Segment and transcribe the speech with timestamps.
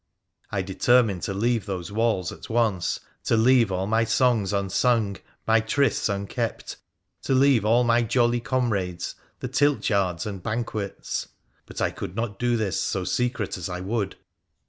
[0.51, 5.59] I determined to leave those walls at once, to leave all my songs unsung, my
[5.59, 6.77] trysts unkept,
[7.21, 11.27] to leave all my jolly comrades, the tilt yarda and banquets.
[11.67, 14.15] But I could not do this so secret as I would.